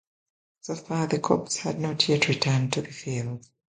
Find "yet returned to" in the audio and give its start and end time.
2.09-2.81